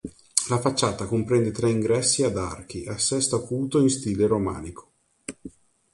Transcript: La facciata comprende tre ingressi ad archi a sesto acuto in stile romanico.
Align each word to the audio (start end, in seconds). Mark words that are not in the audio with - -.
La 0.49 0.57
facciata 0.59 1.05
comprende 1.05 1.51
tre 1.51 1.69
ingressi 1.69 2.23
ad 2.23 2.35
archi 2.35 2.85
a 2.87 2.97
sesto 2.97 3.35
acuto 3.35 3.79
in 3.79 3.89
stile 3.91 4.25
romanico. 4.25 4.93